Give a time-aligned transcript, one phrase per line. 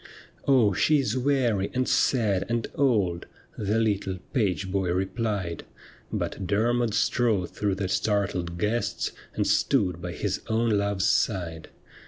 [0.47, 5.63] 'Oh, she is weary, and sad, and old,' The little page boy replied;
[6.11, 11.69] But Dermod strode through the startled guests, And stood by his own love's side.